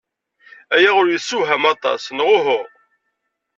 Aya 0.75 0.91
ur 0.99 1.07
yessewham 1.09 1.63
aṭas, 1.73 2.03
neɣ 2.11 2.29
uhu? 2.37 2.61